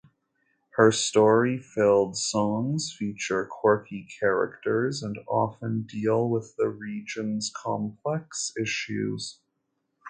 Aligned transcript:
Her 0.77 0.91
story-filled 0.91 2.17
songs 2.17 2.91
feature 2.91 3.45
quirky 3.45 4.07
characters 4.19 5.03
and 5.03 5.19
often 5.27 5.83
deal 5.83 6.27
with 6.27 6.55
the 6.57 6.69
region's 6.69 7.53
complex 7.55 8.51
issues. 8.59 9.41